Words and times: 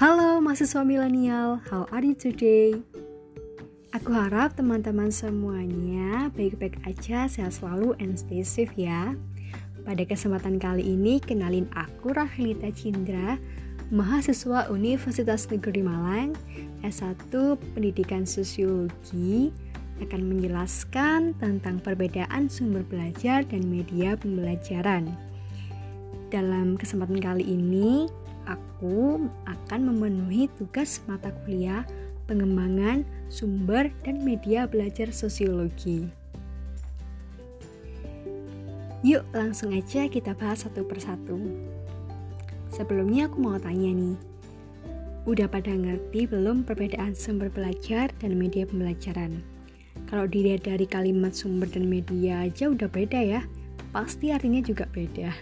Halo 0.00 0.40
mahasiswa 0.40 0.80
milenial, 0.80 1.60
how 1.68 1.84
are 1.92 2.00
you 2.00 2.16
today? 2.16 2.72
Aku 3.92 4.16
harap 4.16 4.56
teman-teman 4.56 5.12
semuanya 5.12 6.32
baik-baik 6.32 6.80
aja, 6.88 7.28
sehat 7.28 7.60
selalu 7.60 7.92
and 8.00 8.16
stay 8.16 8.40
safe 8.40 8.72
ya. 8.80 9.12
Pada 9.84 10.00
kesempatan 10.08 10.56
kali 10.56 10.88
ini, 10.96 11.20
kenalin 11.20 11.68
aku 11.76 12.16
Rahilita 12.16 12.72
Cindra, 12.72 13.36
mahasiswa 13.92 14.72
Universitas 14.72 15.44
Negeri 15.52 15.84
Malang, 15.84 16.32
S1 16.80 17.60
Pendidikan 17.76 18.24
Sosiologi, 18.24 19.52
akan 20.00 20.22
menjelaskan 20.32 21.36
tentang 21.36 21.76
perbedaan 21.76 22.48
sumber 22.48 22.88
belajar 22.88 23.44
dan 23.44 23.68
media 23.68 24.16
pembelajaran. 24.16 25.12
Dalam 26.32 26.80
kesempatan 26.80 27.20
kali 27.20 27.44
ini, 27.44 28.08
aku 28.50 29.30
akan 29.46 29.80
memenuhi 29.94 30.50
tugas 30.58 30.98
mata 31.06 31.30
kuliah 31.46 31.86
pengembangan 32.26 33.06
sumber 33.30 33.94
dan 34.02 34.22
media 34.26 34.66
belajar 34.66 35.14
sosiologi. 35.14 36.10
Yuk 39.06 39.24
langsung 39.32 39.72
aja 39.72 40.10
kita 40.10 40.36
bahas 40.36 40.66
satu 40.66 40.84
persatu. 40.84 41.40
Sebelumnya 42.70 43.26
aku 43.26 43.40
mau 43.40 43.56
tanya 43.56 43.90
nih, 43.90 44.16
udah 45.24 45.48
pada 45.50 45.72
ngerti 45.72 46.28
belum 46.28 46.62
perbedaan 46.62 47.16
sumber 47.16 47.48
belajar 47.50 48.12
dan 48.20 48.36
media 48.36 48.68
pembelajaran? 48.68 49.40
Kalau 50.06 50.28
dilihat 50.28 50.68
dari 50.68 50.86
kalimat 50.86 51.32
sumber 51.32 51.66
dan 51.66 51.88
media 51.88 52.46
aja 52.46 52.70
udah 52.70 52.86
beda 52.86 53.18
ya, 53.24 53.40
pasti 53.90 54.30
artinya 54.30 54.60
juga 54.62 54.86
beda. 54.92 55.32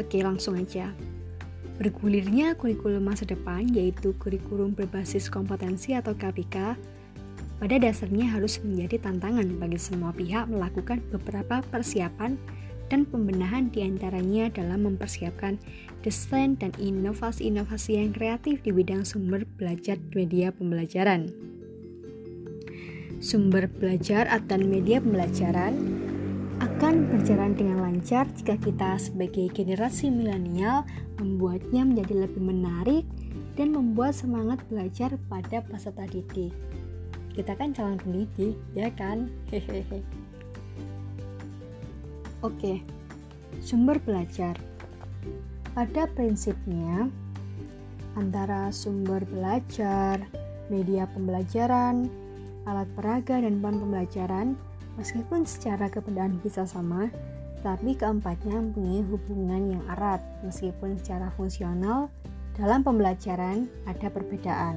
Oke, 0.00 0.24
langsung 0.24 0.56
aja. 0.56 0.92
Bergulirnya 1.76 2.54
kurikulum 2.54 3.04
masa 3.10 3.26
depan 3.26 3.66
yaitu 3.72 4.14
kurikulum 4.20 4.76
berbasis 4.76 5.26
kompetensi 5.32 5.96
atau 5.96 6.14
KPK 6.14 6.76
pada 7.62 7.76
dasarnya 7.78 8.26
harus 8.26 8.58
menjadi 8.58 9.06
tantangan 9.06 9.46
bagi 9.62 9.78
semua 9.78 10.10
pihak 10.10 10.50
melakukan 10.50 10.98
beberapa 11.14 11.62
persiapan 11.70 12.34
dan 12.90 13.08
pembenahan 13.08 13.70
di 13.70 13.86
antaranya 13.86 14.52
dalam 14.52 14.84
mempersiapkan 14.84 15.56
desain 16.04 16.58
dan 16.58 16.74
inovasi-inovasi 16.76 17.96
yang 17.96 18.12
kreatif 18.12 18.60
di 18.66 18.74
bidang 18.74 19.06
sumber 19.06 19.46
belajar 19.56 19.96
media 20.12 20.50
pembelajaran. 20.52 21.30
Sumber 23.22 23.70
belajar 23.70 24.26
atau 24.26 24.58
media 24.58 24.98
pembelajaran 24.98 26.01
akan 26.82 27.14
berjalan 27.14 27.54
dengan 27.54 27.78
lancar 27.78 28.26
jika 28.34 28.58
kita 28.58 28.98
sebagai 28.98 29.46
generasi 29.54 30.10
milenial 30.10 30.82
membuatnya 31.14 31.86
menjadi 31.86 32.26
lebih 32.26 32.42
menarik 32.42 33.06
dan 33.54 33.70
membuat 33.70 34.18
semangat 34.18 34.58
belajar 34.66 35.14
pada 35.30 35.62
peserta 35.62 36.02
didik. 36.10 36.50
Kita 37.38 37.54
kan 37.54 37.70
calon 37.70 38.02
pendidik, 38.02 38.58
ya 38.74 38.90
kan? 38.98 39.30
Hehehe. 39.54 40.02
Oke, 42.42 42.82
sumber 43.62 44.02
belajar. 44.02 44.58
Pada 45.78 46.10
prinsipnya, 46.10 47.06
antara 48.18 48.74
sumber 48.74 49.22
belajar, 49.22 50.18
media 50.66 51.06
pembelajaran, 51.14 52.10
alat 52.66 52.90
peraga, 52.98 53.38
dan 53.38 53.62
bahan 53.62 53.78
pembelajaran 53.78 54.58
Meskipun 55.00 55.48
secara 55.48 55.88
keberadaan 55.88 56.36
bisa 56.44 56.68
sama, 56.68 57.08
tapi 57.62 57.94
keempatnya 57.94 58.58
mempunyai 58.58 59.02
hubungan 59.06 59.78
yang 59.78 59.82
erat 59.94 60.20
meskipun 60.42 60.98
secara 60.98 61.30
fungsional 61.38 62.10
dalam 62.58 62.82
pembelajaran 62.84 63.70
ada 63.86 64.10
perbedaan. 64.10 64.76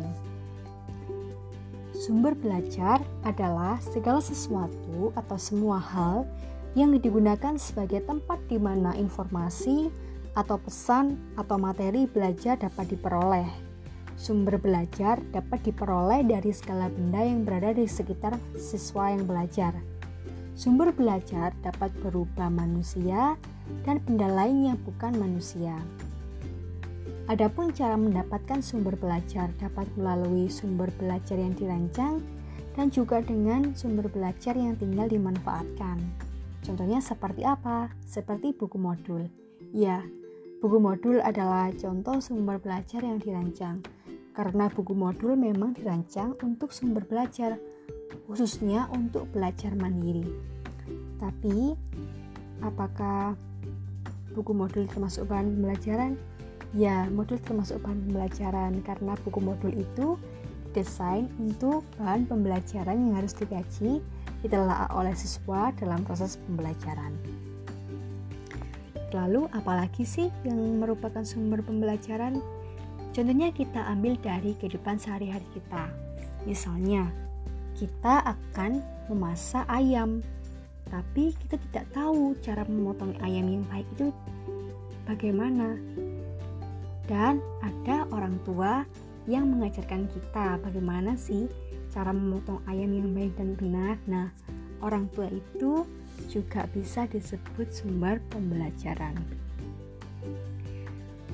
Sumber 1.95 2.37
belajar 2.37 3.01
adalah 3.25 3.81
segala 3.81 4.21
sesuatu 4.21 5.15
atau 5.17 5.37
semua 5.39 5.81
hal 5.81 6.27
yang 6.75 6.91
digunakan 6.91 7.55
sebagai 7.55 8.03
tempat 8.03 8.37
di 8.51 8.59
mana 8.59 8.93
informasi 8.99 9.89
atau 10.35 10.59
pesan 10.59 11.15
atau 11.39 11.55
materi 11.55 12.03
belajar 12.05 12.59
dapat 12.59 12.91
diperoleh. 12.91 13.47
Sumber 14.19 14.59
belajar 14.59 15.19
dapat 15.31 15.63
diperoleh 15.63 16.23
dari 16.27 16.51
segala 16.51 16.91
benda 16.91 17.23
yang 17.23 17.47
berada 17.47 17.71
di 17.75 17.87
sekitar 17.87 18.35
siswa 18.59 19.11
yang 19.11 19.23
belajar. 19.23 19.94
Sumber 20.55 20.95
belajar 20.95 21.51
dapat 21.59 21.91
berupa 21.99 22.47
manusia 22.47 23.35
dan 23.83 23.99
benda 24.07 24.31
lain 24.31 24.71
yang 24.71 24.79
bukan 24.87 25.11
manusia. 25.19 25.75
Adapun 27.27 27.75
cara 27.75 27.99
mendapatkan 27.99 28.63
sumber 28.63 28.95
belajar 28.95 29.51
dapat 29.59 29.83
melalui 29.99 30.47
sumber 30.47 30.87
belajar 30.95 31.35
yang 31.35 31.51
dirancang 31.59 32.23
dan 32.71 32.87
juga 32.87 33.19
dengan 33.19 33.75
sumber 33.75 34.07
belajar 34.07 34.55
yang 34.55 34.79
tinggal 34.79 35.11
dimanfaatkan. 35.11 35.99
Contohnya 36.63 37.03
seperti 37.03 37.43
apa? 37.43 37.91
Seperti 38.07 38.55
buku 38.55 38.79
modul. 38.79 39.27
Ya, 39.75 40.07
buku 40.63 40.79
modul 40.79 41.19
adalah 41.19 41.67
contoh 41.75 42.23
sumber 42.23 42.63
belajar 42.63 43.03
yang 43.03 43.19
dirancang. 43.19 43.83
Karena 44.31 44.71
buku 44.71 44.95
modul 44.95 45.35
memang 45.35 45.75
dirancang 45.75 46.39
untuk 46.39 46.71
sumber 46.71 47.03
belajar, 47.03 47.59
khususnya 48.25 48.89
untuk 48.93 49.29
belajar 49.31 49.73
mandiri. 49.77 50.25
Tapi, 51.21 51.73
apakah 52.61 53.33
buku 54.33 54.51
modul 54.51 54.85
termasuk 54.89 55.29
bahan 55.29 55.53
pembelajaran? 55.55 56.13
Ya, 56.75 57.07
modul 57.07 57.39
termasuk 57.39 57.79
bahan 57.85 58.09
pembelajaran 58.09 58.83
karena 58.83 59.13
buku 59.23 59.39
modul 59.39 59.71
itu 59.71 60.19
desain 60.75 61.31
untuk 61.39 61.87
bahan 61.95 62.27
pembelajaran 62.27 62.99
yang 62.99 63.15
harus 63.15 63.31
dikaji 63.31 64.03
ditelaah 64.43 64.91
oleh 64.91 65.15
siswa 65.15 65.71
dalam 65.79 66.03
proses 66.03 66.35
pembelajaran. 66.43 67.15
Lalu, 69.15 69.47
apalagi 69.55 70.03
sih 70.03 70.27
yang 70.43 70.59
merupakan 70.83 71.23
sumber 71.23 71.63
pembelajaran? 71.63 72.43
Contohnya 73.15 73.55
kita 73.55 73.79
ambil 73.95 74.19
dari 74.19 74.51
kehidupan 74.59 74.99
sehari-hari 74.99 75.47
kita. 75.55 75.87
Misalnya, 76.43 77.07
kita 77.75 78.23
akan 78.23 78.79
memasak 79.11 79.67
ayam. 79.67 80.23
Tapi 80.87 81.33
kita 81.45 81.59
tidak 81.69 81.85
tahu 81.91 82.37
cara 82.39 82.63
memotong 82.65 83.17
ayam 83.21 83.49
yang 83.49 83.65
baik 83.67 83.87
itu 83.97 84.09
bagaimana. 85.05 85.75
Dan 87.05 87.37
ada 87.61 88.09
orang 88.09 88.41
tua 88.47 88.81
yang 89.29 89.49
mengajarkan 89.49 90.09
kita 90.09 90.57
bagaimana 90.61 91.17
sih 91.17 91.49
cara 91.93 92.11
memotong 92.13 92.61
ayam 92.69 92.91
yang 92.91 93.09
baik 93.13 93.33
dan 93.37 93.55
benar. 93.57 93.95
Nah, 94.05 94.27
orang 94.83 95.09
tua 95.13 95.31
itu 95.31 95.85
juga 96.27 96.67
bisa 96.71 97.07
disebut 97.07 97.71
sumber 97.71 98.21
pembelajaran. 98.31 99.15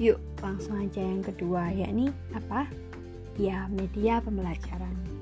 Yuk, 0.02 0.18
langsung 0.42 0.82
aja 0.82 1.02
yang 1.02 1.22
kedua, 1.22 1.70
yakni 1.70 2.10
apa? 2.34 2.66
Ya, 3.38 3.70
media 3.70 4.18
pembelajaran. 4.24 5.21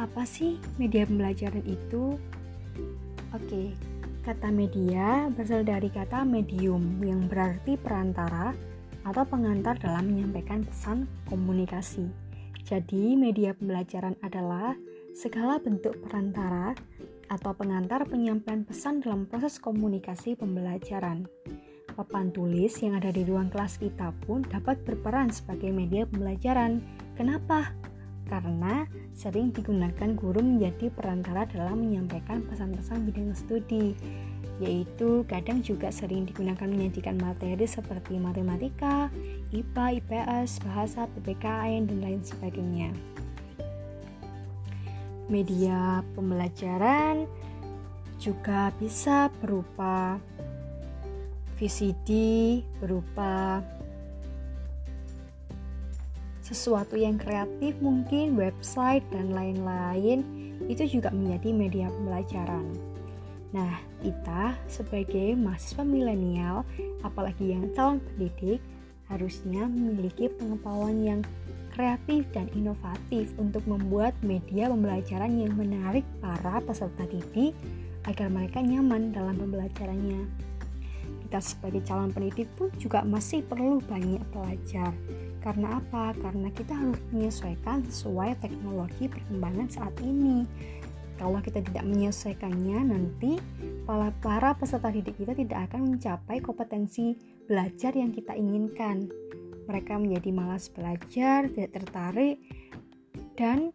Apa 0.00 0.24
sih 0.24 0.56
media 0.80 1.04
pembelajaran 1.04 1.60
itu? 1.68 2.16
Oke, 3.36 3.76
kata 4.24 4.48
media 4.48 5.28
berasal 5.28 5.60
dari 5.60 5.92
kata 5.92 6.24
medium 6.24 7.04
yang 7.04 7.28
berarti 7.28 7.76
perantara 7.76 8.56
atau 9.04 9.28
pengantar 9.28 9.76
dalam 9.76 10.08
menyampaikan 10.08 10.64
pesan 10.64 11.04
komunikasi. 11.28 12.08
Jadi, 12.64 13.12
media 13.12 13.52
pembelajaran 13.52 14.16
adalah 14.24 14.72
segala 15.12 15.60
bentuk 15.60 16.00
perantara 16.00 16.72
atau 17.28 17.52
pengantar 17.52 18.08
penyampaian 18.08 18.64
pesan 18.64 19.04
dalam 19.04 19.28
proses 19.28 19.60
komunikasi 19.60 20.32
pembelajaran. 20.32 21.28
Papan 21.92 22.32
tulis 22.32 22.72
yang 22.80 22.96
ada 22.96 23.12
di 23.12 23.20
ruang 23.28 23.52
kelas 23.52 23.76
kita 23.76 24.16
pun 24.24 24.48
dapat 24.48 24.80
berperan 24.80 25.28
sebagai 25.28 25.68
media 25.68 26.08
pembelajaran. 26.08 26.80
Kenapa? 27.20 27.89
Karena 28.30 28.86
sering 29.10 29.50
digunakan 29.50 30.14
guru 30.14 30.38
menjadi 30.38 30.86
perantara 30.94 31.50
dalam 31.50 31.82
menyampaikan 31.82 32.46
pesan-pesan 32.46 33.02
bidang 33.10 33.34
studi 33.34 33.98
yaitu 34.60 35.24
kadang 35.24 35.64
juga 35.64 35.88
sering 35.88 36.28
digunakan 36.28 36.68
menyajikan 36.68 37.16
materi 37.16 37.64
seperti 37.64 38.20
matematika, 38.20 39.08
IPA, 39.56 40.04
IPS, 40.04 40.60
bahasa, 40.68 41.08
PPKN, 41.16 41.88
dan 41.88 41.98
lain 42.04 42.20
sebagainya. 42.20 42.92
Media 45.32 46.04
pembelajaran 46.12 47.24
juga 48.20 48.68
bisa 48.76 49.32
berupa 49.40 50.20
VCD, 51.56 52.08
berupa 52.84 53.64
sesuatu 56.50 56.98
yang 56.98 57.14
kreatif 57.14 57.78
mungkin 57.78 58.34
website 58.34 59.06
dan 59.14 59.30
lain-lain 59.30 60.26
itu 60.66 60.98
juga 60.98 61.14
menjadi 61.14 61.54
media 61.54 61.86
pembelajaran. 61.88 62.66
Nah, 63.54 63.78
kita 64.02 64.58
sebagai 64.66 65.34
mahasiswa 65.38 65.82
milenial, 65.86 66.66
apalagi 67.06 67.54
yang 67.54 67.70
calon 67.74 68.02
pendidik, 68.02 68.58
harusnya 69.10 69.66
memiliki 69.66 70.30
pengetahuan 70.30 71.02
yang 71.02 71.20
kreatif 71.74 72.26
dan 72.34 72.50
inovatif 72.54 73.30
untuk 73.38 73.62
membuat 73.66 74.14
media 74.22 74.70
pembelajaran 74.70 75.34
yang 75.38 75.54
menarik 75.54 76.06
para 76.22 76.62
peserta 76.62 77.06
didik 77.06 77.54
agar 78.06 78.30
mereka 78.30 78.62
nyaman 78.62 79.10
dalam 79.14 79.38
pembelajarannya. 79.38 80.26
Kita 81.26 81.38
sebagai 81.38 81.82
calon 81.86 82.10
pendidik 82.10 82.50
pun 82.58 82.70
juga 82.78 83.06
masih 83.06 83.46
perlu 83.46 83.78
banyak 83.86 84.22
belajar. 84.34 84.90
Karena 85.40 85.80
apa? 85.80 86.12
Karena 86.20 86.52
kita 86.52 86.76
harus 86.76 87.00
menyesuaikan 87.12 87.84
sesuai 87.88 88.36
teknologi 88.44 89.08
perkembangan 89.08 89.68
saat 89.72 89.96
ini. 90.04 90.44
Kalau 91.20 91.36
kita 91.44 91.60
tidak 91.60 91.84
menyesuaikannya, 91.84 92.80
nanti 92.96 93.36
para, 94.24 94.56
peserta 94.56 94.88
didik 94.88 95.20
kita 95.20 95.36
tidak 95.36 95.68
akan 95.68 95.96
mencapai 95.96 96.40
kompetensi 96.40 97.12
belajar 97.44 97.92
yang 97.92 98.08
kita 98.08 98.32
inginkan. 98.32 99.08
Mereka 99.68 100.00
menjadi 100.00 100.30
malas 100.32 100.72
belajar, 100.72 101.52
tidak 101.52 101.76
tertarik, 101.76 102.40
dan 103.36 103.68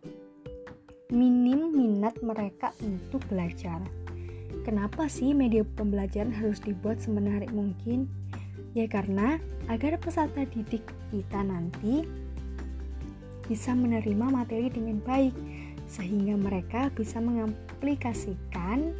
minim 1.13 1.69
minat 1.69 2.17
mereka 2.25 2.73
untuk 2.81 3.21
belajar. 3.29 3.77
Kenapa 4.65 5.05
sih 5.05 5.37
media 5.37 5.61
pembelajaran 5.61 6.33
harus 6.33 6.57
dibuat 6.57 6.97
semenarik 6.97 7.53
mungkin? 7.53 8.09
Ya 8.75 8.91
karena 8.91 9.39
agar 9.71 9.95
peserta 10.03 10.43
didik 10.43 10.83
kita 11.07 11.39
nanti 11.47 12.03
bisa 13.47 13.71
menerima 13.71 14.27
materi 14.27 14.67
dengan 14.67 14.99
baik 14.99 15.31
sehingga 15.87 16.35
mereka 16.35 16.91
bisa 16.91 17.23
mengaplikasikan 17.23 18.91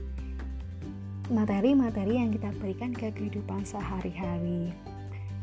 materi-materi 1.28 2.22
yang 2.22 2.32
kita 2.32 2.56
berikan 2.64 2.96
ke 2.96 3.12
kehidupan 3.12 3.68
sehari-hari. 3.68 4.72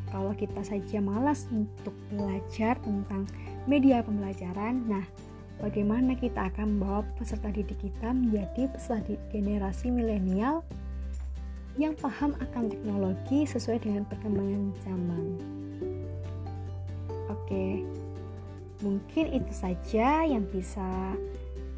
Kalau 0.09 0.33
kita 0.33 0.65
saja 0.65 1.03
malas 1.03 1.45
untuk 1.53 1.93
belajar 2.09 2.81
tentang 2.81 3.29
media 3.69 4.01
pembelajaran, 4.01 4.87
nah 4.89 5.05
bagaimana 5.61 6.17
kita 6.17 6.49
akan 6.53 6.79
membawa 6.79 7.05
peserta 7.21 7.53
didik 7.53 7.81
kita 7.85 8.17
menjadi 8.17 8.71
peserta 8.73 9.13
didik 9.13 9.21
generasi 9.29 9.93
milenial 9.93 10.65
yang 11.81 11.97
paham 11.97 12.37
akan 12.37 12.69
teknologi 12.69 13.49
sesuai 13.49 13.81
dengan 13.81 14.05
perkembangan 14.09 14.73
zaman. 14.85 15.25
Oke, 17.33 17.83
Mungkin 18.83 19.31
itu 19.31 19.53
saja 19.55 20.27
yang 20.27 20.43
bisa 20.51 21.15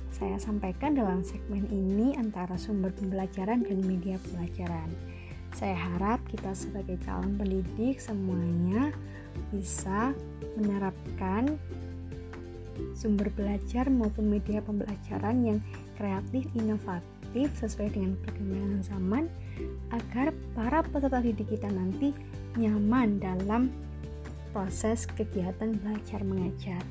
saya 0.09 0.41
sampaikan 0.41 0.97
dalam 0.97 1.21
segmen 1.21 1.69
ini 1.69 2.17
antara 2.17 2.57
sumber 2.57 2.97
pembelajaran 2.97 3.61
dan 3.61 3.79
media 3.85 4.17
pembelajaran. 4.25 4.89
Saya 5.53 5.77
harap 5.77 6.25
kita 6.33 6.57
sebagai 6.57 6.97
calon 7.05 7.37
pendidik 7.37 8.01
semuanya 8.01 8.89
bisa 9.53 10.17
menerapkan 10.57 11.61
sumber 12.97 13.29
belajar 13.37 13.93
maupun 13.93 14.33
media 14.33 14.65
pembelajaran 14.65 15.45
yang 15.45 15.59
kreatif, 16.01 16.49
inovatif 16.57 17.24
sesuai 17.59 17.91
dengan 17.91 18.15
perkembangan 18.23 18.83
zaman 18.87 19.25
agar 19.91 20.31
para 20.55 20.87
peserta 20.87 21.19
didik 21.19 21.51
kita 21.51 21.67
nanti 21.67 22.15
nyaman 22.55 23.19
dalam 23.19 23.75
proses 24.55 25.11
kegiatan 25.19 25.75
belajar 25.83 26.23
mengajar. 26.23 26.83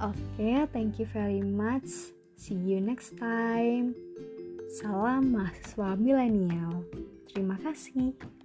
Oke, 0.00 0.16
okay, 0.36 0.68
thank 0.72 1.00
you 1.00 1.08
very 1.08 1.40
much. 1.40 2.12
See 2.36 2.56
you 2.56 2.80
next 2.80 3.16
time. 3.16 3.96
Salam 4.68 5.36
mahasiswa 5.36 5.96
milenial. 5.96 6.84
Terima 7.28 7.56
kasih. 7.60 8.39